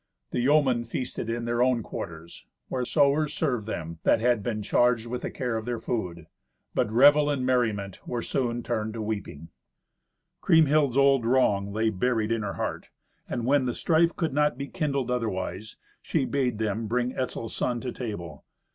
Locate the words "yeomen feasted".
0.39-1.29